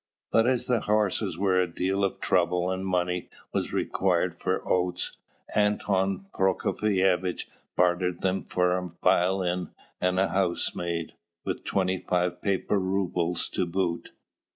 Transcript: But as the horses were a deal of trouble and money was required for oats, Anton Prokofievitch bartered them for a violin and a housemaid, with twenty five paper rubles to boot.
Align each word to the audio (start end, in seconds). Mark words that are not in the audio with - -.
But 0.31 0.47
as 0.47 0.65
the 0.65 0.79
horses 0.79 1.37
were 1.37 1.61
a 1.61 1.71
deal 1.71 2.03
of 2.03 2.19
trouble 2.19 2.71
and 2.71 2.83
money 2.83 3.29
was 3.53 3.71
required 3.71 4.35
for 4.35 4.67
oats, 4.67 5.15
Anton 5.55 6.25
Prokofievitch 6.33 7.45
bartered 7.75 8.21
them 8.21 8.43
for 8.43 8.75
a 8.75 8.89
violin 9.03 9.69
and 10.01 10.19
a 10.19 10.29
housemaid, 10.29 11.13
with 11.45 11.63
twenty 11.63 11.99
five 11.99 12.41
paper 12.41 12.79
rubles 12.79 13.47
to 13.49 13.67
boot. 13.67 14.09